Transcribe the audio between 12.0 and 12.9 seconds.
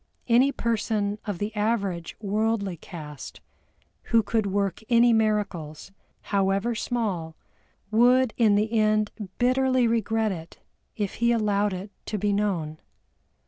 to be known.